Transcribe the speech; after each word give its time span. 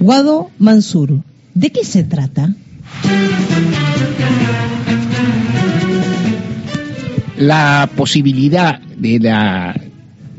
Guado 0.00 0.50
Mansur, 0.58 1.22
¿de 1.54 1.70
qué 1.70 1.84
se 1.84 2.04
trata? 2.04 2.54
La 7.36 7.90
posibilidad 7.96 8.80
de 8.80 9.18
la 9.18 9.74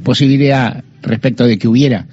posibilidad 0.04 0.84
respecto 1.02 1.46
de 1.46 1.58
que 1.58 1.68
hubiera 1.68 2.06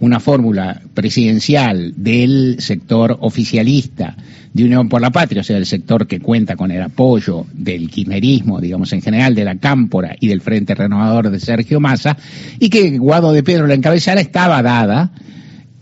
una 0.00 0.18
fórmula 0.18 0.80
presidencial 0.94 1.92
del 1.96 2.56
sector 2.58 3.18
oficialista 3.20 4.16
de 4.52 4.64
Unión 4.64 4.88
por 4.88 5.00
la 5.00 5.10
Patria, 5.10 5.42
o 5.42 5.44
sea, 5.44 5.58
el 5.58 5.66
sector 5.66 6.06
que 6.06 6.20
cuenta 6.20 6.56
con 6.56 6.70
el 6.70 6.82
apoyo 6.82 7.46
del 7.52 7.88
kirchnerismo, 7.88 8.60
digamos 8.60 8.92
en 8.92 9.02
general, 9.02 9.34
de 9.34 9.44
la 9.44 9.56
Cámpora 9.56 10.16
y 10.18 10.26
del 10.26 10.40
Frente 10.40 10.74
Renovador 10.74 11.30
de 11.30 11.38
Sergio 11.38 11.78
Massa, 11.78 12.16
y 12.58 12.68
que 12.68 12.98
Guado 12.98 13.32
de 13.32 13.42
Pedro 13.42 13.66
la 13.66 13.74
encabezara, 13.74 14.20
estaba 14.20 14.62
dada. 14.62 15.12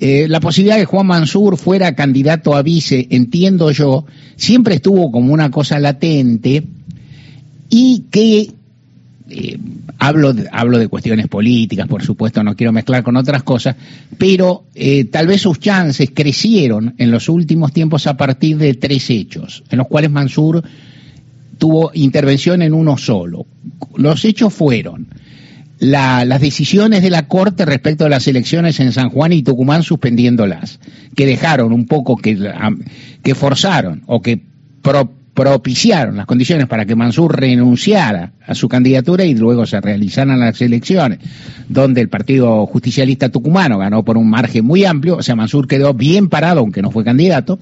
Eh, 0.01 0.27
la 0.29 0.39
posibilidad 0.39 0.77
de 0.77 0.83
que 0.83 0.87
Juan 0.87 1.09
Mansur 1.09 1.57
fuera 1.57 1.95
candidato 1.95 2.55
a 2.55 2.62
vice, 2.62 3.09
entiendo 3.11 3.73
yo, 3.73 4.05
siempre 4.37 4.77
estuvo 4.77 5.11
como 5.11 5.33
una 5.33 5.51
cosa 5.51 5.80
latente 5.80 6.62
y 7.69 8.05
que 8.11 8.53
eh, 9.30 9.59
hablo, 9.98 10.33
de, 10.33 10.48
hablo 10.53 10.79
de 10.79 10.87
cuestiones 10.87 11.27
políticas, 11.27 11.89
por 11.89 12.05
supuesto, 12.05 12.45
no 12.45 12.55
quiero 12.55 12.73
mezclar 12.73 13.03
con 13.03 13.16
otras 13.16 13.42
cosas, 13.42 13.75
pero 14.16 14.65
eh, 14.75 15.05
tal 15.06 15.27
vez 15.27 15.42
sus 15.42 15.59
chances 15.59 16.11
crecieron 16.15 16.95
en 16.98 17.11
los 17.11 17.28
últimos 17.28 17.73
tiempos 17.73 18.06
a 18.06 18.17
partir 18.17 18.56
de 18.56 18.75
tres 18.75 19.11
hechos, 19.11 19.65
en 19.69 19.78
los 19.78 19.89
cuales 19.89 20.12
Mansur 20.12 20.62
tuvo 21.59 21.91
intervención 21.92 22.62
en 22.62 22.73
uno 22.73 22.97
solo. 22.97 23.47
Los 23.97 24.25
hechos 24.25 24.55
fueron 24.55 25.09
la, 25.78 26.24
las 26.24 26.41
decisiones 26.41 27.02
de 27.02 27.10
la 27.10 27.28
Corte 27.28 27.64
respecto 27.64 28.05
a 28.05 28.09
las 28.09 28.27
elecciones 28.27 28.80
en 28.80 28.92
San 28.92 29.10
Juan 29.10 29.32
y 29.32 29.42
Tucumán 29.42 29.82
suspendiéndolas, 29.82 30.80
que 31.14 31.27
dejaron 31.27 31.73
un 31.73 31.86
poco, 31.86 32.16
que, 32.16 32.52
que 33.23 33.34
forzaron 33.34 34.02
o 34.06 34.20
que 34.20 34.41
pro, 34.83 35.11
propiciaron 35.38 36.16
las 36.16 36.27
condiciones 36.27 36.66
para 36.66 36.84
que 36.84 36.97
Mansur 36.97 37.38
renunciara 37.38 38.33
a 38.44 38.56
su 38.56 38.69
candidatura 38.69 39.25
y 39.25 39.34
luego 39.34 39.66
se 39.66 39.80
realizaran 39.80 40.41
las 40.41 40.61
elecciones, 40.61 41.20
donde 41.69 42.00
el 42.00 42.08
Partido 42.08 42.66
Justicialista 42.66 43.28
Tucumano 43.28 43.78
ganó 43.78 44.05
por 44.05 44.16
un 44.16 44.28
margen 44.28 44.64
muy 44.64 44.84
amplio, 44.84 45.19
o 45.19 45.22
sea, 45.22 45.36
Mansur 45.36 45.69
quedó 45.69 45.94
bien 45.94 46.28
parado, 46.28 46.58
aunque 46.58 46.83
no 46.83 46.91
fue 46.91 47.05
candidato. 47.05 47.60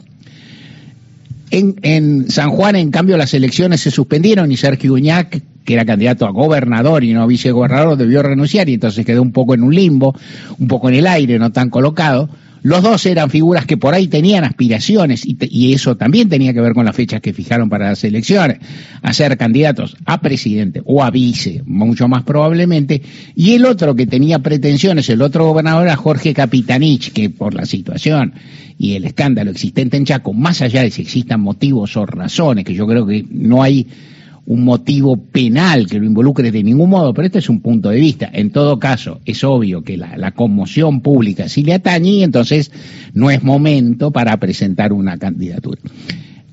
En, 1.50 1.76
en 1.82 2.30
San 2.30 2.50
Juan, 2.50 2.76
en 2.76 2.90
cambio, 2.90 3.16
las 3.16 3.32
elecciones 3.34 3.80
se 3.80 3.90
suspendieron 3.90 4.50
y 4.50 4.56
Sergio 4.56 4.94
Uñac, 4.94 5.42
que 5.64 5.74
era 5.74 5.84
candidato 5.84 6.26
a 6.26 6.30
gobernador 6.30 7.04
y 7.04 7.12
no 7.12 7.26
vicegobernador, 7.26 7.96
debió 7.96 8.22
renunciar 8.22 8.68
y 8.68 8.74
entonces 8.74 9.04
quedó 9.04 9.22
un 9.22 9.32
poco 9.32 9.54
en 9.54 9.62
un 9.62 9.74
limbo, 9.74 10.14
un 10.58 10.68
poco 10.68 10.88
en 10.88 10.96
el 10.96 11.06
aire, 11.06 11.38
no 11.38 11.52
tan 11.52 11.70
colocado. 11.70 12.28
Los 12.66 12.82
dos 12.82 13.06
eran 13.06 13.30
figuras 13.30 13.64
que 13.64 13.76
por 13.76 13.94
ahí 13.94 14.08
tenían 14.08 14.42
aspiraciones 14.42 15.22
y, 15.24 15.72
eso 15.72 15.96
también 15.96 16.28
tenía 16.28 16.52
que 16.52 16.60
ver 16.60 16.74
con 16.74 16.84
las 16.84 16.96
fechas 16.96 17.20
que 17.20 17.32
fijaron 17.32 17.68
para 17.68 17.90
las 17.90 18.02
elecciones, 18.02 18.58
a 19.02 19.12
ser 19.12 19.38
candidatos 19.38 19.96
a 20.04 20.20
presidente 20.20 20.82
o 20.84 21.04
a 21.04 21.12
vice, 21.12 21.62
mucho 21.64 22.08
más 22.08 22.24
probablemente. 22.24 23.02
Y 23.36 23.52
el 23.52 23.66
otro 23.66 23.94
que 23.94 24.08
tenía 24.08 24.40
pretensiones, 24.40 25.08
el 25.10 25.22
otro 25.22 25.46
gobernador 25.46 25.86
era 25.86 25.94
Jorge 25.94 26.34
Capitanich, 26.34 27.12
que 27.12 27.30
por 27.30 27.54
la 27.54 27.66
situación 27.66 28.34
y 28.76 28.94
el 28.94 29.04
escándalo 29.04 29.52
existente 29.52 29.96
en 29.96 30.04
Chaco, 30.04 30.32
más 30.32 30.60
allá 30.60 30.82
de 30.82 30.90
si 30.90 31.02
existan 31.02 31.42
motivos 31.42 31.96
o 31.96 32.04
razones, 32.04 32.64
que 32.64 32.74
yo 32.74 32.88
creo 32.88 33.06
que 33.06 33.24
no 33.30 33.62
hay 33.62 33.86
un 34.46 34.64
motivo 34.64 35.16
penal 35.16 35.86
que 35.86 35.98
lo 35.98 36.06
involucre 36.06 36.52
de 36.52 36.62
ningún 36.62 36.90
modo, 36.90 37.12
pero 37.12 37.26
este 37.26 37.40
es 37.40 37.48
un 37.48 37.60
punto 37.60 37.88
de 37.90 37.98
vista. 37.98 38.30
En 38.32 38.50
todo 38.50 38.78
caso, 38.78 39.20
es 39.24 39.42
obvio 39.42 39.82
que 39.82 39.96
la, 39.96 40.30
conmoción 40.32 41.00
pública 41.00 41.48
sí 41.48 41.64
le 41.64 41.74
atañe 41.74 42.10
y 42.10 42.22
entonces 42.22 42.70
no 43.12 43.30
es 43.30 43.42
momento 43.42 44.12
para 44.12 44.36
presentar 44.38 44.92
una 44.92 45.18
candidatura. 45.18 45.80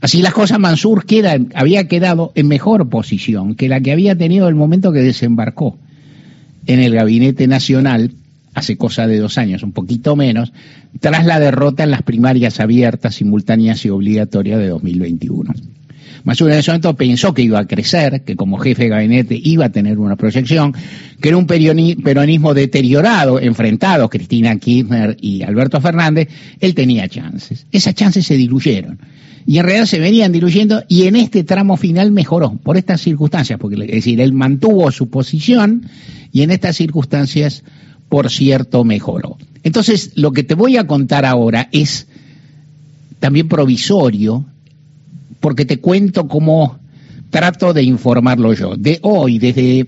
Así 0.02 0.22
las 0.22 0.34
cosas, 0.34 0.60
Mansur 0.60 1.06
queda, 1.06 1.38
había 1.54 1.88
quedado 1.88 2.32
en 2.36 2.48
mejor 2.48 2.90
posición 2.90 3.56
que 3.56 3.70
la 3.70 3.80
que 3.80 3.92
había 3.92 4.18
tenido 4.18 4.48
el 4.50 4.56
momento 4.56 4.92
que 4.92 5.00
desembarcó 5.00 5.78
en 6.66 6.80
el 6.80 6.96
Gabinete 6.96 7.48
Nacional 7.48 8.12
hace 8.54 8.78
cosa 8.78 9.08
de 9.08 9.20
dos 9.20 9.38
años, 9.38 9.64
un 9.64 9.72
poquito 9.72 10.16
menos, 10.16 10.52
tras 11.00 11.26
la 11.26 11.40
derrota 11.40 11.84
en 11.84 11.92
las 11.92 12.04
primarias 12.04 12.60
abiertas, 12.60 13.16
simultáneas 13.16 13.86
y 13.86 13.90
obligatorias 13.90 14.60
de 14.60 14.68
2021. 14.68 15.54
Masur 16.24 16.52
en 16.52 16.60
ese 16.60 16.72
momento 16.72 16.96
pensó 16.96 17.34
que 17.34 17.42
iba 17.42 17.60
a 17.60 17.68
crecer, 17.68 18.24
que 18.24 18.36
como 18.36 18.58
jefe 18.58 18.84
de 18.84 18.90
gabinete 18.90 19.40
iba 19.44 19.66
a 19.66 19.70
tener 19.70 20.00
una 20.00 20.16
proyección, 20.16 20.74
que 21.20 21.30
era 21.30 21.38
un 21.38 21.46
peronismo 21.46 22.54
deteriorado, 22.54 23.40
enfrentado 23.40 24.10
Cristina 24.10 24.58
Kirchner 24.58 25.18
y 25.20 25.44
Alberto 25.44 25.82
Fernández, 25.82 26.30
él 26.60 26.74
tenía 26.74 27.08
chances. 27.10 27.66
Esas 27.72 27.96
chances 27.96 28.26
se 28.26 28.36
diluyeron. 28.36 29.00
Y 29.46 29.58
en 29.58 29.66
realidad 29.66 29.86
se 29.86 30.00
venían 30.00 30.32
diluyendo 30.32 30.84
y 30.88 31.04
en 31.04 31.18
este 31.18 31.44
tramo 31.44 31.76
final 31.76 32.12
mejoró 32.12 32.58
por 32.64 32.78
estas 32.78 33.02
circunstancias, 33.02 33.60
porque 33.60 33.76
es 33.84 33.92
decir, 33.92 34.22
él 34.22 34.32
mantuvo 34.32 34.90
su 34.92 35.10
posición 35.10 35.90
y 36.32 36.44
en 36.44 36.52
estas 36.52 36.78
circunstancias, 36.78 37.64
por 38.08 38.30
cierto, 38.30 38.86
mejoró. 38.86 39.38
Entonces, 39.64 40.14
lo 40.16 40.32
que 40.32 40.44
te 40.44 40.56
voy 40.56 40.78
a 40.78 40.88
contar 40.88 41.26
ahora 41.26 41.68
es 41.74 42.08
también 43.20 43.50
provisorio, 43.50 44.46
porque 45.44 45.66
te 45.66 45.82
cuento 45.82 46.26
cómo 46.30 46.80
trato 47.30 47.74
de 47.74 47.84
informarlo 47.84 48.54
yo. 48.54 48.78
De 48.78 49.00
hoy, 49.02 49.40
desde, 49.40 49.86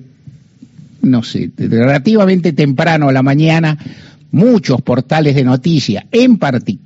no 1.01 1.23
sé, 1.23 1.49
relativamente 1.57 2.51
temprano 2.51 3.07
a 3.07 3.13
la 3.13 3.23
mañana, 3.23 3.77
muchos 4.31 4.81
portales 4.81 5.33
de 5.33 5.45
noticias, 5.45 6.03
en, 6.11 6.37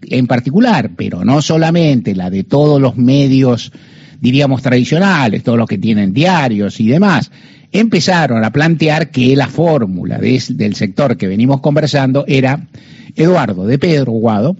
en 0.03 0.28
particular, 0.28 0.91
pero 0.96 1.25
no 1.25 1.41
solamente 1.41 2.13
la 2.13 2.30
de 2.30 2.44
todos 2.44 2.80
los 2.80 2.96
medios, 2.96 3.72
diríamos, 4.22 4.62
tradicionales, 4.62 5.41
todos 5.41 5.57
los 5.57 5.68
que 5.68 5.80
tienen 5.80 6.13
diarios 6.13 6.80
y 6.80 6.90
demás, 6.90 7.31
empezaron 7.72 8.44
a 8.44 8.51
plantear 8.51 9.09
que 9.09 9.36
la 9.36 9.47
fórmula 9.47 10.19
del 10.19 10.75
sector 10.75 11.18
que 11.18 11.28
venimos 11.28 11.59
conversando 11.59 12.24
era 12.28 12.68
Eduardo 13.16 13.66
de 13.66 13.80
Pedro 13.80 14.12
Guado, 14.12 14.56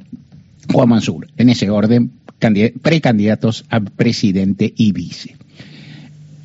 Juan 0.74 0.90
Mansur, 0.90 1.28
en 1.38 1.50
ese 1.50 1.70
orden 1.70 2.12
precandidatos 2.82 3.66
a 3.70 3.80
presidente 3.80 4.74
y 4.76 4.92
vice. 4.92 5.36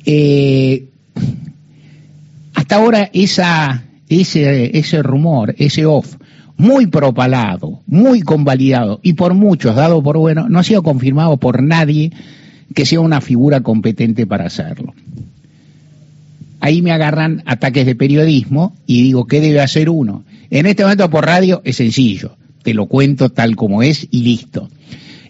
Eh, 0.05 0.85
hasta 2.53 2.75
ahora 2.75 3.09
ese, 3.13 3.41
ese 4.09 5.03
rumor, 5.03 5.55
ese 5.57 5.85
off, 5.85 6.15
muy 6.57 6.87
propalado, 6.87 7.81
muy 7.85 8.21
convalidado 8.21 8.99
y 9.03 9.13
por 9.13 9.33
muchos 9.33 9.75
dado 9.75 10.01
por 10.01 10.17
bueno, 10.17 10.47
no 10.49 10.59
ha 10.59 10.63
sido 10.63 10.83
confirmado 10.83 11.37
por 11.37 11.61
nadie 11.61 12.11
que 12.73 12.85
sea 12.85 13.01
una 13.01 13.21
figura 13.21 13.61
competente 13.61 14.25
para 14.25 14.45
hacerlo. 14.45 14.93
Ahí 16.59 16.81
me 16.81 16.91
agarran 16.91 17.43
ataques 17.45 17.85
de 17.85 17.95
periodismo 17.95 18.75
y 18.87 19.03
digo, 19.03 19.27
¿qué 19.27 19.41
debe 19.41 19.59
hacer 19.59 19.89
uno? 19.89 20.23
En 20.49 20.65
este 20.65 20.83
momento 20.83 21.09
por 21.09 21.25
radio 21.25 21.61
es 21.65 21.75
sencillo, 21.75 22.37
te 22.63 22.73
lo 22.73 22.87
cuento 22.87 23.29
tal 23.29 23.55
como 23.55 23.83
es 23.83 24.07
y 24.09 24.21
listo. 24.21 24.69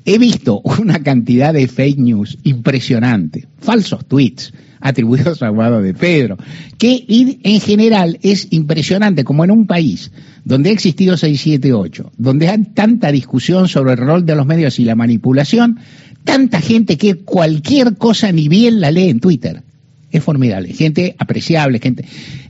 He 0.06 0.20
visto 0.20 0.62
una 0.80 1.02
cantidad 1.02 1.54
de 1.54 1.68
fake 1.68 1.98
news 1.98 2.38
impresionante, 2.44 3.48
falsos 3.60 4.06
tweets 4.06 4.54
atribuidos 4.80 5.42
a 5.42 5.50
Guado 5.50 5.82
de 5.82 5.96
Pedro, 5.96 6.38
que 6.78 7.06
en 7.10 7.60
general 7.60 8.20
es 8.22 8.48
impresionante, 8.52 9.24
como 9.24 9.44
en 9.44 9.50
un 9.50 9.66
país 9.66 10.12
donde 10.44 10.70
ha 10.70 10.74
existido 10.74 11.18
678, 11.18 12.12
donde 12.18 12.50
hay 12.50 12.64
tanta 12.76 13.12
discusión 13.12 13.68
sobre 13.68 13.94
el 13.94 13.98
rol 13.98 14.26
de 14.28 14.36
los 14.36 14.46
medios 14.46 14.80
y 14.80 14.86
la 14.86 14.96
manipulación, 14.96 15.80
tanta 16.24 16.62
gente 16.62 16.98
que 16.98 17.16
cualquier 17.16 17.96
cosa 17.96 18.32
ni 18.32 18.48
bien 18.48 18.80
la 18.80 18.92
lee 18.92 19.10
en 19.10 19.20
Twitter 19.20 19.64
es 20.12 20.24
formidable, 20.24 20.74
gente 20.74 21.16
apreciable, 21.18 21.80
gente. 21.80 22.06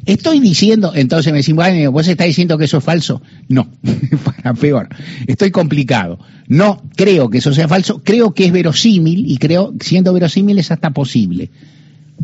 Estoy 0.05 0.39
diciendo, 0.39 0.93
entonces 0.95 1.31
me 1.31 1.39
dicen, 1.39 1.55
bueno, 1.55 1.91
vos 1.91 2.07
estás 2.07 2.27
diciendo 2.27 2.57
que 2.57 2.65
eso 2.65 2.77
es 2.77 2.83
falso. 2.83 3.21
No, 3.47 3.67
para 4.23 4.53
peor. 4.53 4.89
Estoy 5.25 5.51
complicado. 5.51 6.19
No 6.47 6.83
creo 6.95 7.29
que 7.29 7.39
eso 7.39 7.53
sea 7.53 7.67
falso, 7.67 8.01
creo 8.03 8.33
que 8.33 8.45
es 8.45 8.51
verosímil 8.51 9.29
y 9.29 9.37
creo, 9.37 9.73
siendo 9.79 10.13
verosímil 10.13 10.59
es 10.59 10.71
hasta 10.71 10.91
posible. 10.91 11.49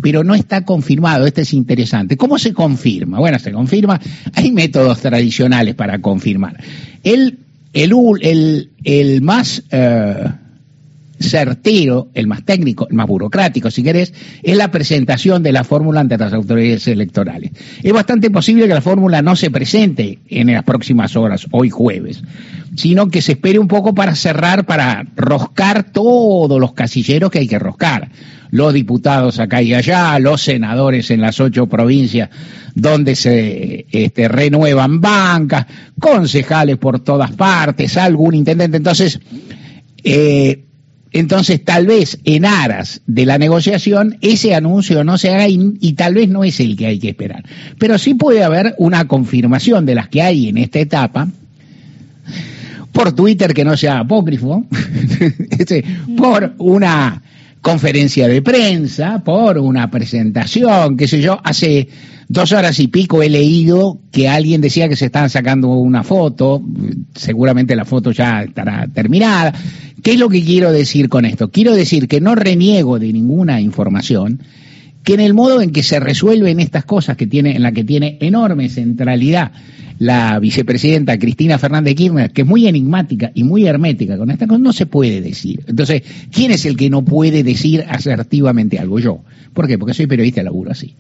Pero 0.02 0.24
no 0.24 0.36
está 0.36 0.64
confirmado, 0.64 1.26
este 1.26 1.42
es 1.42 1.54
interesante. 1.54 2.18
¿Cómo 2.18 2.38
se 2.38 2.54
confirma? 2.54 3.20
Bueno, 3.20 3.40
se 3.40 3.52
confirma, 3.52 4.00
hay 4.34 4.52
métodos 4.52 5.00
tradicionales 5.00 5.76
para 5.76 6.00
confirmar. 6.00 6.58
El, 7.04 7.40
el, 7.74 7.94
el, 8.22 8.70
el 8.84 9.22
más, 9.22 9.64
eh, 9.72 10.26
certero, 11.22 12.10
el 12.14 12.28
más 12.28 12.44
técnico, 12.44 12.88
el 12.90 12.96
más 12.96 13.08
burocrático, 13.08 13.72
si 13.72 13.84
querés, 13.84 14.14
es 14.42 14.58
la 14.58 14.72
presentación 14.72 15.44
de 15.44 15.52
la 15.52 15.64
fórmula 15.64 16.02
ante 16.02 16.18
las 16.18 16.34
autoridades 16.34 16.88
electorales. 16.88 17.52
Es 17.82 17.94
bastante 17.94 18.30
posible 18.30 18.68
que 18.68 18.74
la 18.74 18.82
fórmula 18.82 19.22
no 19.22 19.36
se 19.36 19.52
presente 19.52 20.20
en 20.28 20.52
las 20.52 20.64
próximas 20.64 21.16
horas, 21.16 21.48
hoy 21.52 21.70
jueves, 21.70 22.24
sino 22.76 23.08
que 23.10 23.22
se 23.22 23.34
espere 23.34 23.60
un 23.60 23.68
poco 23.68 23.94
para 23.94 24.16
cerrar, 24.16 24.66
para 24.66 25.06
roscar 25.16 25.92
todos 25.92 26.60
los 26.60 26.74
casilleros 26.74 27.32
que 27.32 27.40
hay 27.40 27.48
que 27.48 27.60
roscar. 27.60 28.10
Los 28.50 28.74
diputados 28.74 29.40
acá 29.40 29.62
y 29.62 29.74
allá, 29.74 30.20
los 30.20 30.42
senadores 30.42 31.10
en 31.10 31.22
las 31.22 31.40
ocho 31.40 31.68
provincias 31.68 32.30
donde 32.76 33.16
se 33.16 33.86
este, 33.92 34.28
renuevan 34.28 35.00
bancas, 35.02 35.66
concejales 36.00 36.78
por 36.78 37.00
todas 37.00 37.32
partes, 37.32 37.96
algún 37.98 38.36
intendente. 38.36 38.78
Entonces, 38.78 39.20
eh, 40.04 40.66
entonces, 41.14 41.64
tal 41.64 41.88
vez 41.88 42.20
en 42.24 42.46
aras 42.46 43.02
de 43.06 43.26
la 43.26 43.38
negociación, 43.38 44.18
ese 44.22 44.56
anuncio 44.56 45.04
no 45.04 45.18
se 45.18 45.30
haga 45.30 45.48
y, 45.50 45.94
tal 45.94 46.14
vez 46.14 46.30
no 46.30 46.46
es 46.46 46.60
el 46.62 46.78
que 46.78 46.88
hay 46.88 47.00
que 47.00 47.10
esperar. 47.10 47.44
Pero 47.78 47.98
sí 47.98 48.14
puede 48.14 48.44
haber 48.44 48.76
una 48.78 49.08
confirmación 49.08 49.86
de 49.86 49.96
las 49.96 50.08
que 50.08 50.22
hay 50.22 50.48
en 50.48 50.58
esta 50.58 50.80
etapa, 50.80 51.28
por 52.94 53.14
Twitter 53.14 53.54
que 53.54 53.66
no 53.66 53.76
sea 53.76 54.00
apócrifo, 54.00 54.66
este, 55.58 55.84
por 56.18 56.54
una 56.58 57.22
conferencia 57.62 58.28
de 58.28 58.42
prensa, 58.42 59.24
por 59.24 59.58
una 59.60 59.90
presentación, 59.92 60.98
qué 60.98 61.08
sé 61.08 61.22
yo, 61.22 61.40
hace 61.44 61.88
dos 62.28 62.52
horas 62.54 62.80
y 62.80 62.88
pico 62.88 63.22
he 63.22 63.30
leído 63.30 64.00
que 64.12 64.28
alguien 64.28 64.62
decía 64.62 64.90
que 64.90 64.96
se 64.96 65.06
estaban 65.06 65.30
sacando 65.30 65.68
una 65.68 66.04
foto, 66.04 66.62
seguramente 67.14 67.76
la 67.76 67.86
foto 67.86 68.12
ya 68.12 68.44
estará 68.44 68.88
terminada. 68.88 69.54
¿Qué 70.02 70.14
es 70.14 70.20
lo 70.20 70.30
que 70.30 70.44
quiero 70.44 70.72
decir 70.72 71.08
con 71.08 71.26
esto? 71.26 71.52
Quiero 71.52 71.76
decir 71.76 72.08
que 72.08 72.20
no 72.20 72.34
reniego 72.34 72.98
de 72.98 73.14
ninguna 73.14 73.62
información, 73.62 74.42
que 75.04 75.14
en 75.14 75.20
el 75.20 75.34
modo 75.36 75.62
en 75.62 75.72
que 75.72 75.84
se 75.84 76.00
resuelven 76.00 76.60
estas 76.60 76.86
cosas 76.86 77.16
que 77.16 77.28
tiene, 77.28 77.56
en 77.56 77.62
la 77.62 77.72
que 77.72 77.84
tiene 77.84 78.18
enorme 78.22 78.70
centralidad 78.70 79.52
la 80.02 80.40
vicepresidenta 80.40 81.20
Cristina 81.20 81.60
Fernández 81.60 81.94
Kirchner, 81.94 82.32
que 82.32 82.42
es 82.42 82.48
muy 82.48 82.66
enigmática 82.66 83.32
y 83.36 83.44
muy 83.44 83.68
hermética 83.68 84.18
con 84.18 84.32
esta 84.32 84.48
cosa, 84.48 84.58
no 84.58 84.74
se 84.74 84.88
puede 84.88 85.22
decir. 85.22 85.64
Entonces, 85.68 86.02
¿quién 86.32 86.50
es 86.50 86.66
el 86.66 86.76
que 86.76 86.90
no 86.90 87.06
puede 87.06 87.44
decir 87.44 87.86
asertivamente 87.88 88.80
algo? 88.80 88.98
Yo. 88.98 89.22
¿Por 89.54 89.68
qué? 89.68 89.78
Porque 89.78 89.94
soy 89.94 90.08
periodista 90.08 90.42
laburo 90.42 90.72
así. 90.72 90.96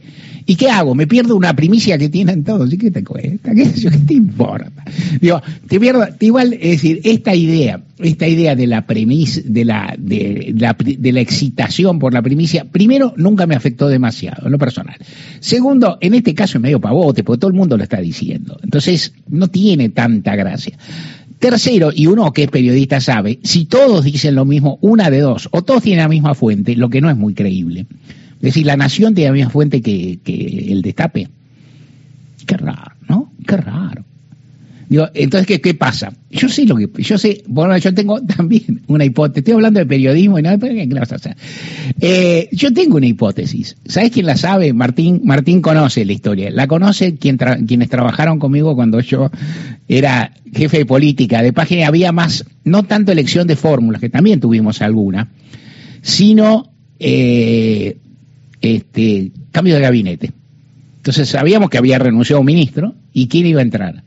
¿Y 0.45 0.55
qué 0.55 0.69
hago? 0.69 0.93
Me 0.93 1.07
pierdo 1.07 1.35
una 1.35 1.55
primicia 1.55 1.97
que 1.97 2.09
tienen 2.09 2.43
todos. 2.43 2.71
¿Y 2.73 2.77
qué 2.77 2.91
te 2.91 3.03
cuesta? 3.03 3.55
¿Qué, 3.55 3.71
¿Qué 3.71 3.89
te 3.89 4.13
importa? 4.13 4.83
Digo, 5.19 5.41
te 5.67 5.79
pierdo, 5.79 6.05
igual, 6.19 6.53
es 6.53 6.81
decir, 6.81 6.99
esta 7.03 7.33
idea, 7.33 7.81
esta 7.99 8.27
idea 8.27 8.55
de 8.55 8.67
la 8.67 8.85
premisa, 8.85 9.41
de 9.45 9.65
la, 9.65 9.95
de, 9.97 10.53
la, 10.57 10.75
de 10.77 11.11
la 11.11 11.21
excitación 11.21 11.99
por 11.99 12.13
la 12.13 12.21
primicia, 12.21 12.65
primero, 12.65 13.13
nunca 13.15 13.47
me 13.47 13.55
afectó 13.55 13.87
demasiado, 13.87 14.47
en 14.47 14.51
lo 14.51 14.57
personal. 14.57 14.97
Segundo, 15.39 15.97
en 16.01 16.15
este 16.15 16.33
caso 16.33 16.57
es 16.57 16.61
medio 16.61 16.81
pavote, 16.81 17.23
porque 17.23 17.39
todo 17.39 17.51
el 17.51 17.57
mundo 17.57 17.77
lo 17.77 17.83
está 17.83 18.01
diciendo. 18.01 18.59
Entonces, 18.63 18.90
no 19.27 19.47
tiene 19.47 19.89
tanta 19.89 20.35
gracia. 20.35 20.77
Tercero, 21.39 21.91
y 21.93 22.05
uno 22.05 22.31
que 22.33 22.43
es 22.43 22.51
periodista 22.51 23.01
sabe, 23.01 23.39
si 23.43 23.65
todos 23.65 24.03
dicen 24.03 24.35
lo 24.35 24.45
mismo, 24.45 24.77
una 24.81 25.09
de 25.09 25.21
dos, 25.21 25.49
o 25.51 25.63
todos 25.63 25.81
tienen 25.81 26.03
la 26.03 26.09
misma 26.09 26.35
fuente, 26.35 26.75
lo 26.75 26.89
que 26.89 27.01
no 27.01 27.09
es 27.09 27.17
muy 27.17 27.33
creíble. 27.33 27.87
Es 28.35 28.41
decir, 28.41 28.65
la 28.65 28.77
nación 28.77 29.15
tiene 29.15 29.29
la 29.29 29.33
misma 29.33 29.49
fuente 29.49 29.81
que, 29.81 30.19
que 30.23 30.67
el 30.71 30.81
destape. 30.81 31.29
Qué 32.45 32.57
raro, 32.57 32.95
¿no? 33.07 33.31
Qué 33.47 33.57
raro. 33.57 34.03
Entonces, 35.13 35.47
¿qué, 35.47 35.61
¿qué, 35.61 35.73
pasa? 35.73 36.11
Yo 36.29 36.49
sé 36.49 36.65
lo 36.65 36.75
que, 36.75 36.89
yo 37.01 37.17
sé, 37.17 37.43
bueno, 37.47 37.77
yo 37.77 37.93
tengo 37.93 38.21
también 38.25 38.81
una 38.87 39.05
hipótesis, 39.05 39.37
estoy 39.37 39.53
hablando 39.53 39.79
de 39.79 39.85
periodismo 39.85 40.37
y 40.37 40.41
nada, 40.41 40.57
pero 40.57 40.73
¿qué 40.73 40.85
vas 40.87 41.13
a 41.13 41.15
hacer? 41.15 41.37
Eh, 42.01 42.49
yo 42.51 42.73
tengo 42.73 42.97
una 42.97 43.05
hipótesis. 43.05 43.77
¿Sabes 43.85 44.11
quién 44.11 44.25
la 44.25 44.35
sabe? 44.35 44.73
Martín, 44.73 45.21
Martín 45.23 45.61
conoce 45.61 46.03
la 46.03 46.11
historia. 46.11 46.51
La 46.51 46.67
conoce 46.67 47.15
quienes 47.15 47.89
trabajaron 47.89 48.37
conmigo 48.37 48.75
cuando 48.75 48.99
yo 48.99 49.31
era 49.87 50.33
jefe 50.53 50.79
de 50.79 50.85
política. 50.85 51.41
De 51.41 51.53
página 51.53 51.87
había 51.87 52.11
más, 52.11 52.45
no 52.65 52.83
tanto 52.83 53.13
elección 53.13 53.47
de 53.47 53.55
fórmulas, 53.55 54.01
que 54.01 54.09
también 54.09 54.41
tuvimos 54.41 54.81
alguna, 54.81 55.29
sino 56.01 56.73
eh, 56.99 57.97
este, 58.59 59.31
cambio 59.51 59.75
de 59.75 59.81
gabinete. 59.81 60.31
Entonces 60.97 61.29
sabíamos 61.29 61.69
que 61.69 61.77
había 61.77 61.97
renunciado 61.97 62.41
un 62.41 62.45
ministro 62.45 62.93
y 63.13 63.29
quién 63.29 63.45
iba 63.45 63.61
a 63.61 63.63
entrar. 63.63 64.03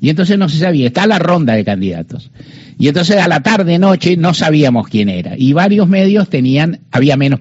Y 0.00 0.10
entonces 0.10 0.38
no 0.38 0.48
se 0.48 0.58
sabía, 0.58 0.88
está 0.88 1.06
la 1.06 1.18
ronda 1.18 1.54
de 1.54 1.64
candidatos. 1.64 2.30
Y 2.78 2.88
entonces 2.88 3.16
a 3.16 3.28
la 3.28 3.40
tarde, 3.40 3.78
noche, 3.78 4.16
no 4.16 4.34
sabíamos 4.34 4.88
quién 4.88 5.08
era. 5.08 5.34
Y 5.36 5.52
varios 5.52 5.88
medios 5.88 6.28
tenían, 6.28 6.80
había 6.90 7.16
menos, 7.16 7.40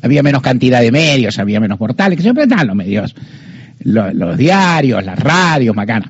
había 0.00 0.22
menos 0.22 0.42
cantidad 0.42 0.80
de 0.80 0.92
medios, 0.92 1.38
había 1.38 1.60
menos 1.60 1.78
portales, 1.78 2.16
que 2.16 2.22
siempre 2.22 2.44
están 2.44 2.66
los 2.66 2.76
medios, 2.76 3.14
los, 3.80 4.36
diarios, 4.36 5.04
las 5.04 5.18
radios, 5.18 5.74
macana. 5.74 6.08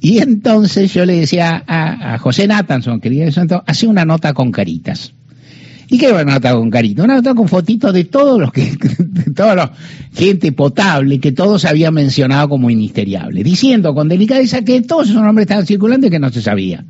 Y 0.00 0.18
entonces 0.18 0.92
yo 0.92 1.04
le 1.04 1.14
decía 1.14 1.62
a, 1.66 2.14
a 2.14 2.18
José 2.18 2.46
Nathanson, 2.46 3.00
quería 3.00 3.24
decir, 3.24 3.46
hace 3.66 3.86
una 3.86 4.04
nota 4.04 4.32
con 4.32 4.52
caritas. 4.52 5.12
¿Y 5.92 5.98
qué 5.98 6.10
una 6.10 6.24
nota 6.24 6.54
con 6.54 6.70
carita? 6.70 7.02
Una 7.02 7.16
nota 7.16 7.34
con 7.34 7.48
fotitos 7.48 7.92
de 7.92 8.04
todos 8.04 8.40
los 8.40 8.50
que, 8.50 8.62
de 8.98 9.30
todos 9.34 9.54
los 9.54 9.68
gente 10.14 10.50
potable 10.50 11.20
que 11.20 11.32
todos 11.32 11.66
habían 11.66 11.92
mencionado 11.92 12.48
como 12.48 12.68
ministeriable, 12.68 13.44
diciendo 13.44 13.94
con 13.94 14.08
delicadeza 14.08 14.64
que 14.64 14.80
todos 14.80 15.10
esos 15.10 15.22
nombres 15.22 15.44
estaban 15.44 15.66
circulando 15.66 16.06
y 16.06 16.10
que 16.10 16.18
no 16.18 16.30
se 16.30 16.40
sabía. 16.40 16.82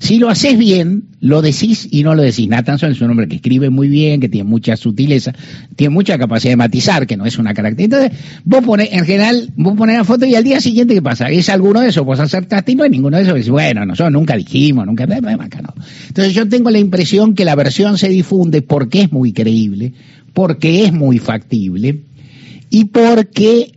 Si 0.00 0.18
lo 0.18 0.30
haces 0.30 0.56
bien, 0.56 1.04
lo 1.20 1.42
decís 1.42 1.86
y 1.90 2.02
no 2.02 2.14
lo 2.14 2.22
decís. 2.22 2.48
Nathanson 2.48 2.90
es 2.90 3.02
un 3.02 3.10
hombre 3.10 3.28
que 3.28 3.36
escribe 3.36 3.68
muy 3.68 3.86
bien, 3.86 4.18
que 4.18 4.30
tiene 4.30 4.48
mucha 4.48 4.74
sutileza, 4.74 5.34
tiene 5.76 5.92
mucha 5.92 6.16
capacidad 6.16 6.52
de 6.52 6.56
matizar, 6.56 7.06
que 7.06 7.18
no 7.18 7.26
es 7.26 7.38
una 7.38 7.52
característica. 7.52 8.06
Entonces, 8.06 8.42
vos 8.44 8.64
ponés, 8.64 8.88
en 8.92 9.04
general, 9.04 9.50
vos 9.56 9.76
ponés 9.76 9.98
la 9.98 10.04
foto 10.04 10.24
y 10.24 10.34
al 10.34 10.42
día 10.42 10.58
siguiente, 10.58 10.94
¿qué 10.94 11.02
pasa? 11.02 11.28
¿Es 11.28 11.50
alguno 11.50 11.80
de 11.80 11.90
esos? 11.90 12.02
Vos 12.06 12.18
acertaste 12.18 12.72
y 12.72 12.76
no 12.76 12.84
es 12.84 12.90
ninguno 12.90 13.18
de 13.18 13.24
esos. 13.24 13.34
Decís, 13.34 13.50
bueno, 13.50 13.84
nosotros 13.84 14.10
nunca 14.10 14.36
dijimos, 14.36 14.86
nunca... 14.86 15.04
Entonces 15.04 16.32
yo 16.32 16.48
tengo 16.48 16.70
la 16.70 16.78
impresión 16.78 17.34
que 17.34 17.44
la 17.44 17.54
versión 17.54 17.98
se 17.98 18.08
difunde 18.08 18.62
porque 18.62 19.02
es 19.02 19.12
muy 19.12 19.34
creíble, 19.34 19.92
porque 20.32 20.84
es 20.84 20.94
muy 20.94 21.18
factible 21.18 22.00
y 22.70 22.86
porque... 22.86 23.72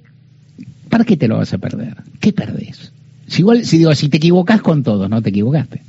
¿Para 0.88 1.04
qué 1.04 1.18
te 1.18 1.28
lo 1.28 1.38
vas 1.38 1.52
a 1.52 1.58
perder? 1.58 1.98
¿Qué 2.22 2.32
perdés? 2.32 2.93
Si, 3.34 3.42
igual, 3.42 3.66
si 3.66 3.80
digo, 3.80 3.94
si 3.96 4.10
te 4.10 4.18
equivocas 4.18 4.62
con 4.62 4.84
todos, 4.84 5.10
no 5.10 5.22
te 5.22 5.30
equivocaste. 5.30 5.82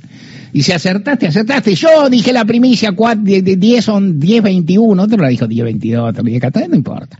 Y 0.51 0.63
si 0.63 0.71
acertaste, 0.71 1.27
acertaste. 1.27 1.75
Yo 1.75 2.09
dije 2.09 2.33
la 2.33 2.45
primicia 2.45 2.93
4, 2.93 3.23
de, 3.23 3.41
de 3.41 3.55
10 3.55 3.85
son 3.85 4.19
10, 4.19 4.41
21, 4.41 5.03
otro 5.03 5.17
la 5.21 5.27
dijo 5.27 5.47
10, 5.47 5.65
22, 5.65 6.09
otro 6.09 6.23
10, 6.23 6.41
14, 6.41 6.69
no 6.69 6.75
importa. 6.75 7.19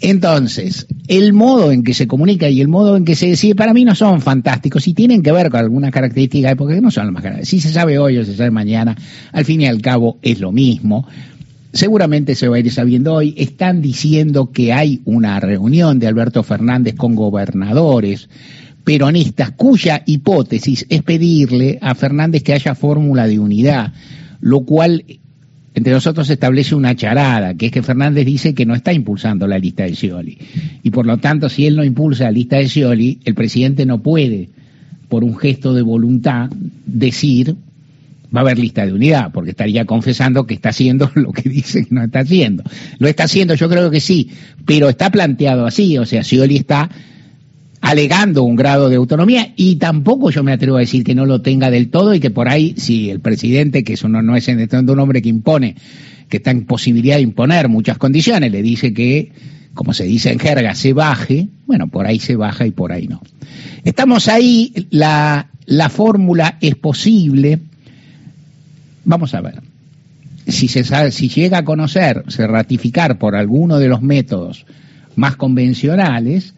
Entonces, 0.00 0.86
el 1.08 1.32
modo 1.32 1.70
en 1.70 1.84
que 1.84 1.92
se 1.92 2.06
comunica 2.06 2.48
y 2.48 2.60
el 2.60 2.68
modo 2.68 2.96
en 2.96 3.04
que 3.04 3.14
se 3.14 3.28
decide, 3.28 3.54
para 3.54 3.74
mí 3.74 3.84
no 3.84 3.94
son 3.94 4.22
fantásticos 4.22 4.88
y 4.88 4.94
tienen 4.94 5.22
que 5.22 5.30
ver 5.30 5.50
con 5.50 5.60
algunas 5.60 5.92
características, 5.92 6.56
porque 6.56 6.80
no 6.80 6.90
son 6.90 7.04
las 7.04 7.12
más 7.12 7.22
grandes. 7.22 7.48
Si 7.48 7.60
se 7.60 7.70
sabe 7.70 7.98
hoy 7.98 8.16
o 8.16 8.24
se 8.24 8.34
sabe 8.34 8.50
mañana, 8.50 8.96
al 9.32 9.44
fin 9.44 9.60
y 9.60 9.66
al 9.66 9.82
cabo 9.82 10.18
es 10.22 10.40
lo 10.40 10.52
mismo. 10.52 11.06
Seguramente 11.72 12.34
se 12.34 12.48
va 12.48 12.56
a 12.56 12.60
ir 12.60 12.72
sabiendo 12.72 13.14
hoy. 13.14 13.34
Están 13.36 13.82
diciendo 13.82 14.50
que 14.50 14.72
hay 14.72 15.02
una 15.04 15.38
reunión 15.38 15.98
de 15.98 16.06
Alberto 16.06 16.42
Fernández 16.42 16.94
con 16.94 17.14
gobernadores 17.14 18.30
peronistas 18.90 19.52
cuya 19.52 20.02
hipótesis 20.04 20.84
es 20.88 21.04
pedirle 21.04 21.78
a 21.80 21.94
Fernández 21.94 22.42
que 22.42 22.54
haya 22.54 22.74
fórmula 22.74 23.28
de 23.28 23.38
unidad, 23.38 23.92
lo 24.40 24.62
cual 24.64 25.04
entre 25.74 25.92
nosotros 25.92 26.28
establece 26.28 26.74
una 26.74 26.96
charada, 26.96 27.54
que 27.54 27.66
es 27.66 27.72
que 27.72 27.84
Fernández 27.84 28.26
dice 28.26 28.52
que 28.52 28.66
no 28.66 28.74
está 28.74 28.92
impulsando 28.92 29.46
la 29.46 29.60
lista 29.60 29.84
de 29.84 29.94
Scioli. 29.94 30.36
Y 30.82 30.90
por 30.90 31.06
lo 31.06 31.18
tanto, 31.18 31.48
si 31.48 31.68
él 31.68 31.76
no 31.76 31.84
impulsa 31.84 32.24
la 32.24 32.32
lista 32.32 32.56
de 32.56 32.68
Scioli, 32.68 33.20
el 33.24 33.36
presidente 33.36 33.86
no 33.86 34.02
puede, 34.02 34.48
por 35.08 35.22
un 35.22 35.38
gesto 35.38 35.72
de 35.72 35.82
voluntad, 35.82 36.50
decir 36.84 37.54
va 38.34 38.40
a 38.40 38.42
haber 38.42 38.58
lista 38.58 38.84
de 38.84 38.92
unidad, 38.92 39.30
porque 39.32 39.50
estaría 39.50 39.84
confesando 39.84 40.48
que 40.48 40.54
está 40.54 40.70
haciendo 40.70 41.12
lo 41.14 41.30
que 41.30 41.48
dice 41.48 41.84
que 41.84 41.94
no 41.94 42.02
está 42.02 42.18
haciendo. 42.18 42.64
Lo 42.98 43.06
está 43.06 43.22
haciendo, 43.22 43.54
yo 43.54 43.68
creo 43.68 43.88
que 43.88 44.00
sí, 44.00 44.30
pero 44.66 44.88
está 44.88 45.10
planteado 45.10 45.64
así, 45.64 45.96
o 45.96 46.06
sea, 46.06 46.24
Scioli 46.24 46.56
está 46.56 46.90
alegando 47.80 48.42
un 48.42 48.56
grado 48.56 48.88
de 48.88 48.96
autonomía 48.96 49.52
y 49.56 49.76
tampoco 49.76 50.30
yo 50.30 50.42
me 50.42 50.52
atrevo 50.52 50.76
a 50.76 50.80
decir 50.80 51.02
que 51.02 51.14
no 51.14 51.24
lo 51.26 51.40
tenga 51.40 51.70
del 51.70 51.88
todo 51.88 52.14
y 52.14 52.20
que 52.20 52.30
por 52.30 52.48
ahí, 52.48 52.74
si 52.76 53.10
el 53.10 53.20
presidente, 53.20 53.84
que 53.84 53.94
eso 53.94 54.08
no, 54.08 54.22
no 54.22 54.36
es 54.36 54.48
en 54.48 54.60
este 54.60 54.78
un 54.78 54.98
hombre 54.98 55.22
que 55.22 55.28
impone, 55.28 55.76
que 56.28 56.38
está 56.38 56.50
en 56.50 56.66
posibilidad 56.66 57.16
de 57.16 57.22
imponer 57.22 57.68
muchas 57.68 57.98
condiciones, 57.98 58.52
le 58.52 58.62
dice 58.62 58.92
que, 58.92 59.32
como 59.74 59.94
se 59.94 60.04
dice 60.04 60.30
en 60.30 60.38
jerga, 60.38 60.74
se 60.74 60.92
baje, 60.92 61.48
bueno, 61.66 61.88
por 61.88 62.06
ahí 62.06 62.18
se 62.18 62.36
baja 62.36 62.66
y 62.66 62.70
por 62.70 62.92
ahí 62.92 63.08
no. 63.08 63.22
Estamos 63.84 64.28
ahí, 64.28 64.86
la, 64.90 65.48
la 65.66 65.88
fórmula 65.88 66.58
es 66.60 66.74
posible, 66.76 67.60
vamos 69.04 69.34
a 69.34 69.40
ver. 69.40 69.62
Si 70.46 70.68
se 70.68 71.10
si 71.12 71.28
llega 71.28 71.58
a 71.58 71.64
conocer, 71.64 72.24
se 72.28 72.46
ratificar 72.46 73.18
por 73.18 73.36
alguno 73.36 73.78
de 73.78 73.88
los 73.88 74.02
métodos 74.02 74.66
más 75.16 75.36
convencionales, 75.36 76.54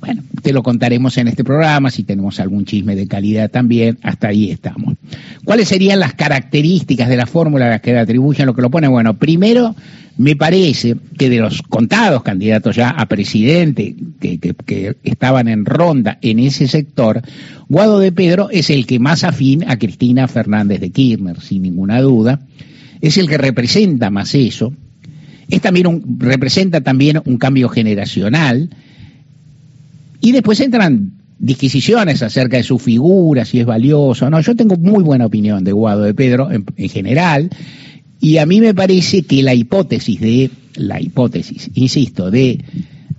Bueno, 0.00 0.22
te 0.42 0.52
lo 0.52 0.62
contaremos 0.62 1.18
en 1.18 1.28
este 1.28 1.44
programa, 1.44 1.90
si 1.90 2.04
tenemos 2.04 2.40
algún 2.40 2.64
chisme 2.64 2.96
de 2.96 3.06
calidad 3.06 3.50
también, 3.50 3.98
hasta 4.02 4.28
ahí 4.28 4.50
estamos. 4.50 4.96
¿Cuáles 5.44 5.68
serían 5.68 6.00
las 6.00 6.14
características 6.14 7.08
de 7.08 7.18
la 7.18 7.26
fórmula 7.26 7.66
a 7.66 7.70
las 7.70 7.80
que 7.82 7.92
le 7.92 7.98
atribuyen 7.98 8.46
lo 8.46 8.54
que 8.54 8.62
lo 8.62 8.70
pone? 8.70 8.88
Bueno, 8.88 9.18
primero, 9.18 9.76
me 10.16 10.36
parece 10.36 10.96
que 11.18 11.28
de 11.28 11.38
los 11.38 11.60
contados 11.62 12.22
candidatos 12.22 12.76
ya 12.76 12.90
a 12.90 13.06
presidente 13.06 13.94
que, 14.20 14.38
que, 14.38 14.96
estaban 15.04 15.48
en 15.48 15.66
ronda 15.66 16.18
en 16.22 16.38
ese 16.38 16.66
sector, 16.66 17.20
Guado 17.68 17.98
de 17.98 18.10
Pedro 18.10 18.48
es 18.50 18.70
el 18.70 18.86
que 18.86 18.98
más 18.98 19.22
afín 19.22 19.68
a 19.68 19.78
Cristina 19.78 20.28
Fernández 20.28 20.80
de 20.80 20.90
Kirchner, 20.90 21.40
sin 21.40 21.62
ninguna 21.62 22.00
duda, 22.00 22.40
es 23.02 23.18
el 23.18 23.28
que 23.28 23.38
representa 23.38 24.10
más 24.10 24.34
eso, 24.34 24.72
es 25.50 25.60
también 25.60 25.86
un, 25.86 26.16
representa 26.20 26.80
también 26.80 27.20
un 27.24 27.36
cambio 27.36 27.68
generacional, 27.68 28.70
y 30.20 30.32
después 30.32 30.60
entran 30.60 31.12
disquisiciones 31.38 32.22
acerca 32.22 32.58
de 32.58 32.62
su 32.62 32.78
figura, 32.78 33.44
si 33.44 33.60
es 33.60 33.66
valioso 33.66 34.26
o 34.26 34.30
no. 34.30 34.40
Yo 34.40 34.54
tengo 34.54 34.76
muy 34.76 35.02
buena 35.02 35.26
opinión 35.26 35.64
de 35.64 35.72
Guado 35.72 36.02
de 36.02 36.14
Pedro 36.14 36.50
en, 36.50 36.88
general, 36.88 37.50
y 38.20 38.36
a 38.36 38.46
mí 38.46 38.60
me 38.60 38.74
parece 38.74 39.22
que 39.22 39.42
la 39.42 39.54
hipótesis 39.54 40.20
de, 40.20 40.50
la 40.74 41.00
hipótesis, 41.00 41.70
insisto, 41.74 42.30
de 42.30 42.62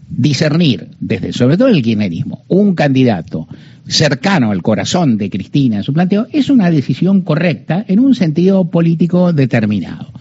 discernir, 0.07 0.89
desde 0.99 1.33
sobre 1.33 1.57
todo 1.57 1.69
el 1.69 1.81
kirchnerismo, 1.81 2.43
un 2.47 2.75
candidato 2.75 3.47
cercano 3.87 4.51
al 4.51 4.61
corazón 4.61 5.17
de 5.17 5.29
Cristina 5.31 5.77
en 5.77 5.83
su 5.83 5.93
planteo, 5.93 6.27
es 6.31 6.49
una 6.49 6.69
decisión 6.69 7.21
correcta 7.21 7.83
en 7.87 7.99
un 7.99 8.13
sentido 8.13 8.69
político 8.69 9.33
determinado. 9.33 10.11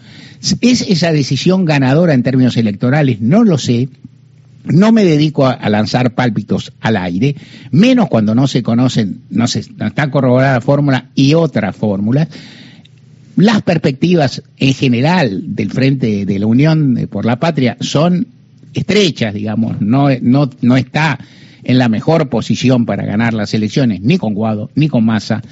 ¿Es 0.41 0.81
esa 0.89 1.13
decisión 1.13 1.67
ganadora 1.67 2.15
en 2.15 2.23
términos 2.23 2.57
electorales? 2.57 3.21
No 3.21 3.45
lo 3.45 3.59
sé, 3.59 3.91
no 4.65 4.93
me 4.93 5.05
dedico 5.05 5.47
a, 5.47 5.69
lanzar 5.69 6.15
pálpitos 6.15 6.73
al 6.81 6.97
aire, 6.97 7.37
menos 7.71 8.09
cuando 8.09 8.35
no 8.35 8.47
se 8.47 8.63
conocen, 8.63 9.23
no, 9.31 9.47
se, 9.47 9.61
está 9.61 10.11
corroborada 10.11 10.55
la 10.55 10.61
fórmula 10.61 11.07
y 11.15 11.35
otras 11.35 11.75
fórmulas. 11.75 12.29
Las 13.37 13.63
perspectivas 13.63 14.43
en 14.59 14.75
general 14.75 15.55
del 15.55 15.71
Frente 15.71 16.27
de 16.27 16.39
la 16.39 16.47
Unión 16.47 17.09
por 17.11 17.25
la 17.25 17.41
Patria 17.41 17.77
son 17.81 18.27
estrechas, 18.75 19.33
digamos, 19.35 19.81
no, 19.81 20.09
no, 20.21 20.51
no 20.61 20.77
está 20.77 21.19
en 21.63 21.79
la 21.79 21.89
mejor 21.89 22.29
posición 22.29 22.87
para 22.87 23.05
ganar 23.05 23.35
las 23.35 23.55
elecciones, 23.55 24.01
ni 24.01 24.19
con 24.19 24.35
Guado, 24.35 24.71
ni 24.75 24.89
con 24.89 25.05
Massa, 25.05 25.43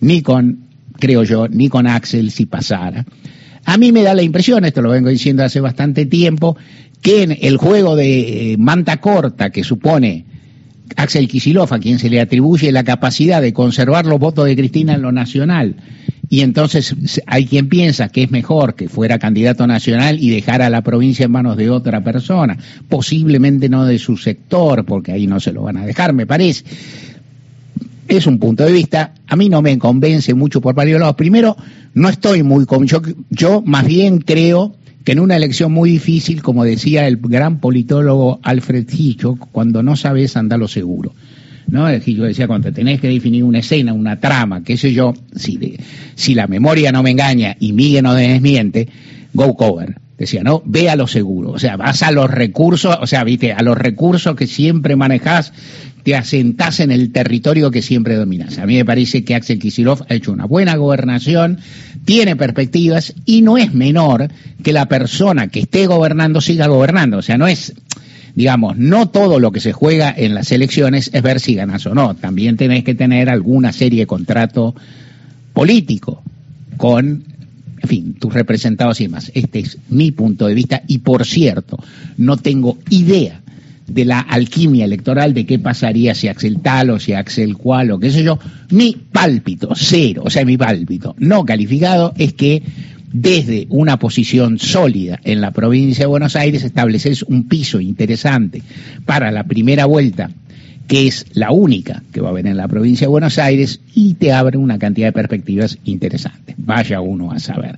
ni 0.00 0.22
con, 0.22 0.60
creo 0.98 1.22
yo, 1.24 1.48
ni 1.48 1.68
con 1.68 1.86
Axel 1.86 2.30
si 2.30 2.46
pasara. 2.46 3.04
A 3.64 3.78
mí 3.78 3.90
me 3.90 4.02
da 4.02 4.14
la 4.14 4.22
impresión, 4.22 4.64
esto 4.64 4.80
lo 4.80 4.90
vengo 4.90 5.08
diciendo 5.08 5.42
hace 5.42 5.60
bastante 5.60 6.06
tiempo, 6.06 6.56
que 7.02 7.22
el 7.22 7.56
juego 7.56 7.96
de 7.96 8.52
eh, 8.52 8.56
manta 8.58 8.98
corta 8.98 9.50
que 9.50 9.64
supone 9.64 10.24
Axel 10.96 11.28
Kisilov, 11.28 11.72
a 11.72 11.78
quien 11.78 11.98
se 11.98 12.08
le 12.08 12.20
atribuye 12.20 12.70
la 12.72 12.84
capacidad 12.84 13.42
de 13.42 13.52
conservar 13.52 14.06
los 14.06 14.18
votos 14.18 14.46
de 14.46 14.56
Cristina 14.56 14.94
en 14.94 15.02
lo 15.02 15.12
nacional, 15.12 15.76
y 16.28 16.40
entonces 16.40 16.94
hay 17.26 17.46
quien 17.46 17.68
piensa 17.68 18.08
que 18.08 18.24
es 18.24 18.30
mejor 18.30 18.74
que 18.74 18.88
fuera 18.88 19.18
candidato 19.18 19.66
nacional 19.66 20.18
y 20.20 20.30
dejar 20.30 20.62
a 20.62 20.70
la 20.70 20.82
provincia 20.82 21.24
en 21.24 21.30
manos 21.30 21.56
de 21.56 21.70
otra 21.70 22.02
persona, 22.02 22.56
posiblemente 22.88 23.68
no 23.68 23.84
de 23.84 23.98
su 23.98 24.16
sector, 24.16 24.84
porque 24.84 25.12
ahí 25.12 25.26
no 25.26 25.38
se 25.38 25.52
lo 25.52 25.62
van 25.62 25.76
a 25.76 25.86
dejar, 25.86 26.12
me 26.12 26.26
parece. 26.26 26.64
Es 28.08 28.26
un 28.26 28.38
punto 28.38 28.64
de 28.64 28.72
vista, 28.72 29.14
a 29.26 29.36
mí 29.36 29.48
no 29.48 29.62
me 29.62 29.78
convence 29.78 30.34
mucho 30.34 30.60
por 30.60 30.74
varios 30.74 31.00
lados. 31.00 31.16
Primero, 31.16 31.56
no 31.94 32.08
estoy 32.08 32.42
muy... 32.42 32.64
Yo, 32.84 33.02
yo 33.30 33.62
más 33.62 33.86
bien 33.86 34.18
creo 34.18 34.76
que 35.06 35.12
en 35.12 35.20
una 35.20 35.36
elección 35.36 35.70
muy 35.70 35.90
difícil, 35.92 36.42
como 36.42 36.64
decía 36.64 37.06
el 37.06 37.18
gran 37.18 37.60
politólogo 37.60 38.40
Alfred 38.42 38.88
Hitchcock, 38.92 39.50
cuando 39.52 39.80
no 39.80 39.94
sabes, 39.94 40.36
anda 40.36 40.56
lo 40.56 40.66
seguro. 40.66 41.12
¿no? 41.68 41.88
Yo 41.96 42.24
decía, 42.24 42.48
cuando 42.48 42.72
tenés 42.72 43.00
que 43.00 43.06
definir 43.06 43.44
una 43.44 43.60
escena, 43.60 43.92
una 43.92 44.18
trama, 44.18 44.64
qué 44.64 44.76
sé 44.76 44.92
yo, 44.92 45.14
si, 45.32 45.78
si 46.16 46.34
la 46.34 46.48
memoria 46.48 46.90
no 46.90 47.04
me 47.04 47.12
engaña 47.12 47.56
y 47.60 47.72
Miguel 47.72 48.02
no 48.02 48.14
desmiente, 48.14 48.88
go 49.32 49.54
cover. 49.54 49.94
Decía, 50.18 50.42
no, 50.42 50.60
ve 50.64 50.90
a 50.90 50.96
lo 50.96 51.06
seguro. 51.06 51.50
O 51.50 51.58
sea, 51.60 51.76
vas 51.76 52.02
a 52.02 52.10
los 52.10 52.28
recursos, 52.28 52.98
o 53.00 53.06
sea, 53.06 53.22
viste, 53.22 53.52
a 53.52 53.62
los 53.62 53.78
recursos 53.78 54.34
que 54.34 54.48
siempre 54.48 54.96
manejás, 54.96 55.52
te 56.06 56.14
asentás 56.14 56.78
en 56.78 56.92
el 56.92 57.10
territorio 57.10 57.72
que 57.72 57.82
siempre 57.82 58.14
dominas. 58.14 58.58
A 58.58 58.66
mí 58.66 58.76
me 58.76 58.84
parece 58.84 59.24
que 59.24 59.34
Axel 59.34 59.58
Kisilov 59.58 60.04
ha 60.08 60.14
hecho 60.14 60.30
una 60.30 60.44
buena 60.44 60.76
gobernación, 60.76 61.58
tiene 62.04 62.36
perspectivas 62.36 63.12
y 63.24 63.42
no 63.42 63.58
es 63.58 63.74
menor 63.74 64.28
que 64.62 64.72
la 64.72 64.86
persona 64.86 65.48
que 65.48 65.58
esté 65.58 65.88
gobernando 65.88 66.40
siga 66.40 66.68
gobernando. 66.68 67.18
O 67.18 67.22
sea, 67.22 67.38
no 67.38 67.48
es, 67.48 67.74
digamos, 68.36 68.76
no 68.76 69.08
todo 69.08 69.40
lo 69.40 69.50
que 69.50 69.58
se 69.58 69.72
juega 69.72 70.14
en 70.16 70.36
las 70.36 70.52
elecciones 70.52 71.10
es 71.12 71.22
ver 71.24 71.40
si 71.40 71.56
ganas 71.56 71.84
o 71.86 71.94
no. 71.96 72.14
También 72.14 72.56
tenés 72.56 72.84
que 72.84 72.94
tener 72.94 73.28
alguna 73.28 73.72
serie 73.72 74.02
de 74.02 74.06
contrato 74.06 74.76
político 75.52 76.22
con, 76.76 77.24
en 77.82 77.88
fin, 77.88 78.14
tus 78.14 78.32
representados 78.32 79.00
y 79.00 79.08
demás. 79.08 79.32
Este 79.34 79.58
es 79.58 79.78
mi 79.88 80.12
punto 80.12 80.46
de 80.46 80.54
vista 80.54 80.82
y, 80.86 80.98
por 80.98 81.26
cierto, 81.26 81.82
no 82.16 82.36
tengo 82.36 82.78
idea 82.90 83.40
de 83.86 84.04
la 84.04 84.20
alquimia 84.20 84.84
electoral 84.84 85.34
de 85.34 85.46
qué 85.46 85.58
pasaría 85.58 86.14
si 86.14 86.28
Axel 86.28 86.60
tal 86.60 86.90
o 86.90 86.98
si 86.98 87.12
Axel 87.12 87.56
cual 87.56 87.90
o 87.92 87.98
qué 87.98 88.10
sé 88.10 88.22
yo, 88.22 88.38
mi 88.70 88.96
pálpito, 89.12 89.70
cero, 89.74 90.22
o 90.24 90.30
sea, 90.30 90.44
mi 90.44 90.56
pálpito 90.56 91.14
no 91.18 91.44
calificado 91.44 92.12
es 92.16 92.32
que 92.32 92.62
desde 93.12 93.66
una 93.70 93.98
posición 93.98 94.58
sólida 94.58 95.20
en 95.24 95.40
la 95.40 95.52
provincia 95.52 96.02
de 96.02 96.08
Buenos 96.08 96.36
Aires 96.36 96.64
estableces 96.64 97.22
un 97.22 97.48
piso 97.48 97.80
interesante 97.80 98.62
para 99.04 99.30
la 99.30 99.44
primera 99.44 99.86
vuelta 99.86 100.30
que 100.86 101.06
es 101.06 101.26
la 101.32 101.50
única 101.50 102.02
que 102.12 102.20
va 102.20 102.28
a 102.28 102.30
haber 102.30 102.46
en 102.46 102.56
la 102.56 102.68
provincia 102.68 103.06
de 103.06 103.10
Buenos 103.10 103.38
Aires 103.38 103.80
y 103.94 104.14
te 104.14 104.32
abre 104.32 104.58
una 104.58 104.78
cantidad 104.78 105.08
de 105.08 105.12
perspectivas 105.12 105.78
interesantes. 105.84 106.54
Vaya 106.58 107.00
uno 107.00 107.32
a 107.32 107.40
saber. 107.40 107.76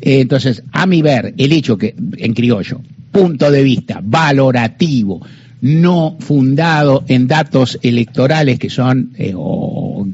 Entonces, 0.00 0.62
a 0.72 0.86
mi 0.86 1.02
ver, 1.02 1.34
el 1.36 1.52
hecho 1.52 1.76
que, 1.76 1.94
en 2.16 2.34
criollo, 2.34 2.80
punto 3.10 3.50
de 3.50 3.62
vista 3.62 4.00
valorativo, 4.02 5.20
no 5.62 6.16
fundado 6.20 7.04
en 7.06 7.26
datos 7.26 7.78
electorales 7.82 8.58
que 8.58 8.70
son 8.70 9.12
eh, 9.18 9.34
o, 9.36 10.06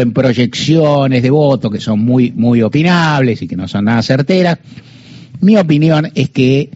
en 0.00 0.12
proyecciones 0.12 1.22
de 1.22 1.30
voto 1.30 1.68
que 1.68 1.80
son 1.80 2.00
muy 2.00 2.30
muy 2.30 2.62
opinables 2.62 3.42
y 3.42 3.48
que 3.48 3.56
no 3.56 3.66
son 3.66 3.86
nada 3.86 4.02
certeras. 4.02 4.58
Mi 5.40 5.56
opinión 5.56 6.10
es 6.14 6.30
que 6.30 6.70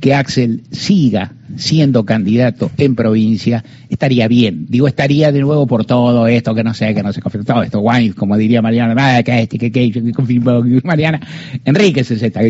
que 0.00 0.14
Axel 0.14 0.62
siga 0.70 1.32
siendo 1.56 2.04
candidato 2.04 2.70
en 2.76 2.94
provincia, 2.94 3.64
estaría 3.88 4.28
bien. 4.28 4.66
Digo, 4.68 4.88
estaría 4.88 5.32
de 5.32 5.40
nuevo 5.40 5.66
por 5.66 5.84
todo 5.84 6.26
esto, 6.26 6.54
que 6.54 6.64
no 6.64 6.74
sé, 6.74 6.94
que 6.94 7.02
no 7.02 7.12
se 7.12 7.20
confirma, 7.20 7.44
todo 7.44 7.62
esto, 7.62 7.80
guay, 7.80 8.10
como 8.10 8.36
diría 8.36 8.62
Mariana, 8.62 8.94
nada, 8.94 9.22
que 9.22 9.40
este, 9.40 9.58
que 9.58 9.70
que, 9.70 9.90
que 9.90 10.12
confirmó, 10.12 10.62
Mariana, 10.84 11.20
Enrique 11.64 12.00
es 12.00 12.10
esta, 12.10 12.40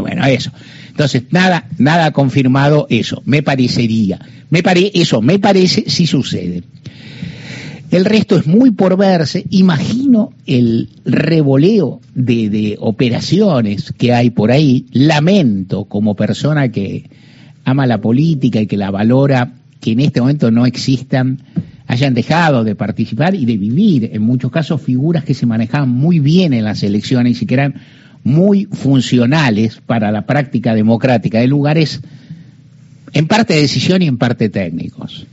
bueno, 0.00 0.26
eso. 0.26 0.50
Entonces, 0.90 1.22
nada, 1.30 1.66
nada 1.78 2.10
confirmado 2.10 2.86
eso, 2.90 3.22
me 3.24 3.42
parecería, 3.42 4.18
me 4.50 4.62
pare, 4.62 4.90
eso, 4.94 5.22
me 5.22 5.38
parece 5.38 5.84
si 5.88 6.06
sucede. 6.06 6.62
El 7.90 8.04
resto 8.04 8.36
es 8.36 8.46
muy 8.46 8.70
por 8.70 8.98
verse. 8.98 9.46
Imagino 9.50 10.30
el 10.46 10.90
revoleo 11.06 12.00
de, 12.14 12.76
operaciones 12.80 13.92
que 13.96 14.12
hay 14.12 14.30
por 14.30 14.50
ahí. 14.50 14.86
Lamento 14.92 15.84
como 15.84 16.14
persona 16.14 16.70
que 16.70 17.08
ama 17.64 17.86
la 17.86 18.00
política 18.00 18.60
y 18.60 18.66
que 18.66 18.76
la 18.76 18.90
valora 18.90 19.52
que 19.80 19.92
en 19.92 20.00
este 20.00 20.20
momento 20.20 20.50
no 20.50 20.66
existan, 20.66 21.40
hayan 21.86 22.12
dejado 22.12 22.64
de 22.64 22.74
participar 22.74 23.34
y 23.34 23.46
de 23.46 23.56
vivir, 23.56 24.10
en 24.12 24.22
muchos 24.22 24.50
casos, 24.50 24.82
figuras 24.82 25.24
que 25.24 25.34
se 25.34 25.46
manejaban 25.46 25.88
muy 25.88 26.18
bien 26.20 26.52
en 26.52 26.64
las 26.64 26.82
elecciones 26.82 27.40
y 27.40 27.46
que 27.46 27.54
eran 27.54 27.74
muy 28.24 28.66
funcionales 28.66 29.80
para 29.86 30.10
la 30.12 30.26
práctica 30.26 30.74
democrática 30.74 31.38
de 31.38 31.46
lugares 31.46 32.00
en 33.12 33.26
parte 33.26 33.54
de 33.54 33.62
decisión 33.62 34.02
y 34.02 34.06
en 34.06 34.18
parte 34.18 34.50
técnicos. 34.50 35.26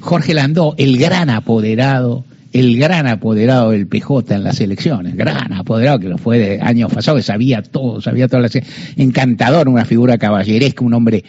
Jorge 0.00 0.34
Landó, 0.34 0.74
el 0.78 0.98
gran 0.98 1.30
apoderado, 1.30 2.24
el 2.52 2.78
gran 2.78 3.06
apoderado 3.06 3.70
del 3.70 3.86
PJ 3.86 4.34
en 4.34 4.44
las 4.44 4.60
elecciones, 4.60 5.16
gran 5.16 5.52
apoderado 5.52 5.98
que 5.98 6.08
lo 6.08 6.18
fue 6.18 6.38
de 6.38 6.60
años 6.60 6.92
pasados, 6.92 7.20
que 7.20 7.26
sabía 7.26 7.62
todo, 7.62 8.00
sabía 8.00 8.28
todas 8.28 8.54
las... 8.54 8.64
Encantador, 8.96 9.68
una 9.68 9.84
figura 9.84 10.18
caballeresca, 10.18 10.84
un 10.84 10.94
hombre, 10.94 11.24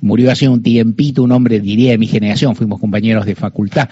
murió 0.00 0.30
hace 0.30 0.48
un 0.48 0.62
tiempito, 0.62 1.22
un 1.22 1.32
hombre, 1.32 1.60
diría, 1.60 1.90
de 1.92 1.98
mi 1.98 2.06
generación, 2.06 2.56
fuimos 2.56 2.80
compañeros 2.80 3.26
de 3.26 3.34
facultad, 3.34 3.88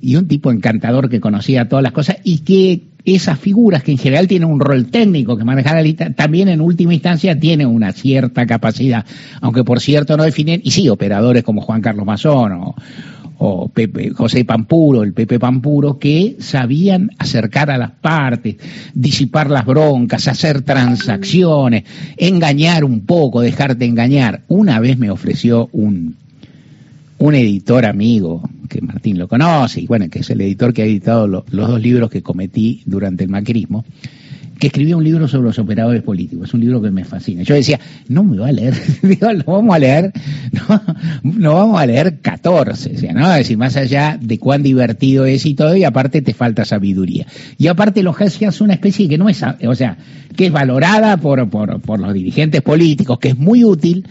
y 0.00 0.16
un 0.16 0.26
tipo 0.26 0.50
encantador 0.50 1.08
que 1.08 1.20
conocía 1.20 1.68
todas 1.68 1.82
las 1.82 1.92
cosas 1.92 2.16
y 2.24 2.38
que 2.38 2.82
esas 3.04 3.38
figuras 3.38 3.82
que 3.82 3.92
en 3.92 3.98
general 3.98 4.28
tienen 4.28 4.48
un 4.48 4.60
rol 4.60 4.86
técnico 4.86 5.36
que 5.36 5.44
manejar 5.44 5.74
la 5.74 5.82
lista, 5.82 6.12
también 6.12 6.48
en 6.48 6.60
última 6.60 6.94
instancia 6.94 7.38
tienen 7.38 7.66
una 7.66 7.92
cierta 7.92 8.46
capacidad, 8.46 9.04
aunque 9.40 9.64
por 9.64 9.80
cierto 9.80 10.16
no 10.16 10.24
definen, 10.24 10.60
y 10.64 10.70
sí, 10.70 10.88
operadores 10.88 11.42
como 11.42 11.60
Juan 11.60 11.80
Carlos 11.80 12.06
Mazón 12.06 12.52
o, 12.52 12.74
o 13.38 13.68
Pepe, 13.68 14.10
José 14.10 14.44
Pampuro, 14.44 15.02
el 15.02 15.12
Pepe 15.12 15.38
Pampuro, 15.38 15.98
que 15.98 16.36
sabían 16.38 17.10
acercar 17.18 17.70
a 17.70 17.78
las 17.78 17.90
partes, 17.90 18.56
disipar 18.94 19.50
las 19.50 19.66
broncas, 19.66 20.28
hacer 20.28 20.62
transacciones, 20.62 21.84
engañar 22.16 22.84
un 22.84 23.00
poco, 23.00 23.40
dejarte 23.40 23.84
engañar. 23.84 24.42
Una 24.48 24.80
vez 24.80 24.98
me 24.98 25.10
ofreció 25.10 25.68
un, 25.72 26.16
un 27.18 27.34
editor 27.34 27.86
amigo, 27.86 28.42
que 28.68 28.80
Martín 28.80 29.18
lo 29.18 29.28
conoce, 29.28 29.80
y 29.80 29.86
bueno, 29.86 30.08
que 30.08 30.20
es 30.20 30.30
el 30.30 30.40
editor 30.40 30.72
que 30.72 30.82
ha 30.82 30.86
editado 30.86 31.26
los 31.26 31.44
dos 31.50 31.80
libros 31.80 32.10
que 32.10 32.22
cometí 32.22 32.82
durante 32.86 33.24
el 33.24 33.30
macrismo, 33.30 33.84
que 34.62 34.68
escribió 34.68 34.96
un 34.96 35.02
libro 35.02 35.26
sobre 35.26 35.48
los 35.48 35.58
operadores 35.58 36.04
políticos. 36.04 36.48
Es 36.48 36.54
un 36.54 36.60
libro 36.60 36.80
que 36.80 36.92
me 36.92 37.04
fascina. 37.04 37.42
Yo 37.42 37.56
decía, 37.56 37.80
no 38.08 38.22
me 38.22 38.38
va 38.38 38.46
a 38.46 38.52
leer, 38.52 38.74
digo, 39.02 39.32
lo 39.32 39.44
vamos 39.44 39.74
a 39.74 39.78
leer, 39.80 40.12
no, 41.22 41.54
vamos 41.54 41.80
a 41.80 41.86
leer 41.86 42.20
14, 42.20 42.92
o 42.94 42.98
sea, 42.98 43.12
¿no? 43.12 43.30
Es 43.32 43.38
decir, 43.38 43.58
más 43.58 43.76
allá 43.76 44.18
de 44.20 44.38
cuán 44.38 44.62
divertido 44.62 45.26
es 45.26 45.46
y 45.46 45.54
todo, 45.54 45.76
y 45.76 45.84
aparte 45.84 46.22
te 46.22 46.34
falta 46.34 46.64
sabiduría. 46.64 47.26
Y 47.58 47.66
aparte 47.66 48.02
los 48.02 48.16
es 48.20 48.60
una 48.60 48.74
especie 48.74 49.08
que 49.08 49.18
no 49.18 49.28
es, 49.28 49.42
o 49.42 49.74
sea, 49.74 49.96
que 50.36 50.46
es 50.46 50.52
valorada 50.52 51.16
por, 51.16 51.48
por, 51.48 51.80
por 51.80 52.00
los 52.00 52.14
dirigentes 52.14 52.62
políticos, 52.62 53.18
que 53.18 53.28
es 53.28 53.38
muy 53.38 53.64
útil, 53.64 54.06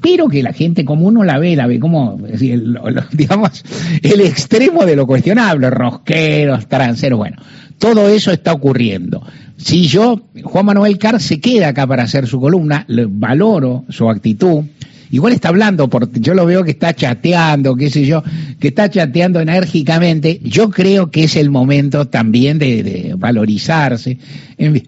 pero 0.00 0.28
que 0.28 0.42
la 0.42 0.52
gente 0.52 0.84
común 0.84 1.14
no 1.14 1.24
la 1.24 1.38
ve, 1.38 1.56
la 1.56 1.66
ve 1.66 1.80
como, 1.80 2.18
digamos, 3.12 3.64
el 4.02 4.20
extremo 4.20 4.84
de 4.84 4.96
lo 4.96 5.06
cuestionable, 5.06 5.70
rosqueros, 5.70 6.68
tranceros, 6.68 7.18
bueno, 7.18 7.36
todo 7.78 8.08
eso 8.08 8.30
está 8.30 8.52
ocurriendo. 8.52 9.22
Si 9.56 9.86
yo, 9.86 10.20
Juan 10.42 10.66
Manuel 10.66 10.98
Carr 10.98 11.20
se 11.20 11.40
queda 11.40 11.68
acá 11.68 11.86
para 11.86 12.04
hacer 12.04 12.26
su 12.26 12.40
columna, 12.40 12.86
valoro 12.88 13.84
su 13.88 14.08
actitud, 14.08 14.64
igual 15.10 15.32
está 15.32 15.48
hablando, 15.48 15.88
porque 15.88 16.20
yo 16.20 16.34
lo 16.34 16.46
veo 16.46 16.64
que 16.64 16.72
está 16.72 16.94
chateando, 16.94 17.76
qué 17.76 17.90
sé 17.90 18.04
yo, 18.06 18.22
que 18.58 18.68
está 18.68 18.90
chateando 18.90 19.40
enérgicamente, 19.40 20.40
yo 20.42 20.70
creo 20.70 21.10
que 21.10 21.24
es 21.24 21.36
el 21.36 21.50
momento 21.50 22.06
también 22.06 22.58
de, 22.58 23.14
valorizarse. 23.16 24.18
En 24.56 24.82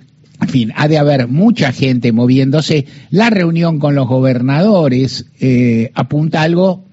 fin, 0.49 0.73
ha 0.77 0.89
de 0.89 0.99
haber 0.99 1.29
mucha 1.29 1.73
gente 1.73 2.13
moviéndose. 2.13 2.87
La 3.11 3.31
reunión 3.31 3.79
con 3.79 3.95
los 3.95 4.09
gobernadores 4.09 5.27
eh, 5.41 5.91
apunta 5.95 6.43
algo 6.43 6.85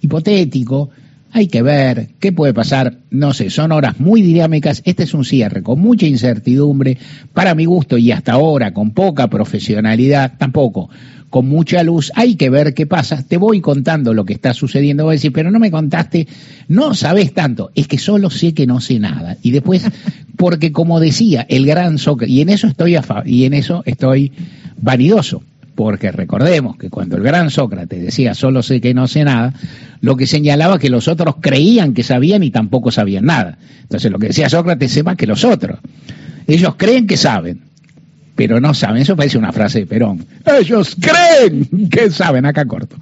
hipotético, 0.00 0.90
hay 1.30 1.48
que 1.48 1.62
ver 1.62 2.10
qué 2.18 2.32
puede 2.32 2.54
pasar, 2.54 2.98
no 3.10 3.34
sé, 3.34 3.50
son 3.50 3.72
horas 3.72 4.00
muy 4.00 4.22
dinámicas, 4.22 4.82
este 4.84 5.02
es 5.02 5.14
un 5.14 5.24
cierre 5.24 5.62
con 5.62 5.78
mucha 5.78 6.06
incertidumbre, 6.06 6.96
para 7.34 7.54
mi 7.54 7.66
gusto 7.66 7.98
y 7.98 8.12
hasta 8.12 8.32
ahora 8.32 8.72
con 8.72 8.92
poca 8.92 9.28
profesionalidad, 9.28 10.34
tampoco, 10.38 10.88
con 11.30 11.48
mucha 11.48 11.82
luz, 11.82 12.10
hay 12.14 12.36
que 12.36 12.50
ver 12.50 12.74
qué 12.74 12.86
pasa, 12.86 13.22
te 13.26 13.36
voy 13.36 13.60
contando 13.60 14.14
lo 14.14 14.24
que 14.24 14.32
está 14.32 14.54
sucediendo, 14.54 15.04
voy 15.04 15.12
a 15.12 15.16
decir, 15.16 15.32
pero 15.32 15.50
no 15.50 15.58
me 15.58 15.70
contaste, 15.70 16.26
no 16.68 16.94
sabes 16.94 17.34
tanto, 17.34 17.70
es 17.74 17.86
que 17.86 17.98
solo 17.98 18.30
sé 18.30 18.54
que 18.54 18.66
no 18.66 18.80
sé 18.80 18.98
nada, 18.98 19.36
y 19.42 19.50
después, 19.50 19.84
porque 20.36 20.72
como 20.72 21.00
decía, 21.00 21.46
el 21.48 21.66
gran 21.66 21.98
Sócrates, 21.98 22.34
y 22.34 22.40
en 22.40 22.48
eso 22.48 22.66
estoy 22.66 22.96
a 22.96 23.04
y 23.24 23.44
en 23.44 23.54
eso 23.54 23.82
estoy 23.84 24.32
vanidoso, 24.80 25.42
porque 25.74 26.10
recordemos 26.10 26.76
que 26.76 26.90
cuando 26.90 27.16
el 27.16 27.22
gran 27.22 27.50
Sócrates 27.50 28.02
decía 28.02 28.34
solo 28.34 28.64
sé 28.64 28.80
que 28.80 28.94
no 28.94 29.06
sé 29.06 29.22
nada, 29.22 29.54
lo 30.00 30.16
que 30.16 30.26
señalaba 30.26 30.78
que 30.80 30.90
los 30.90 31.06
otros 31.06 31.36
creían 31.40 31.94
que 31.94 32.02
sabían 32.02 32.42
y 32.42 32.50
tampoco 32.50 32.90
sabían 32.90 33.26
nada. 33.26 33.58
Entonces 33.82 34.10
lo 34.10 34.18
que 34.18 34.26
decía 34.26 34.48
Sócrates 34.48 34.96
es 34.96 35.04
más 35.04 35.16
que 35.16 35.28
los 35.28 35.44
otros. 35.44 35.78
Ellos 36.48 36.74
creen 36.76 37.06
que 37.06 37.16
saben, 37.16 37.67
pero 38.38 38.60
no 38.60 38.72
saben. 38.72 39.02
Eso 39.02 39.16
parece 39.16 39.36
una 39.36 39.50
frase 39.50 39.80
de 39.80 39.86
Perón. 39.86 40.24
Ellos 40.46 40.96
creen 41.00 41.88
que 41.90 42.08
saben, 42.08 42.46
acá 42.46 42.64
corto. 42.66 42.96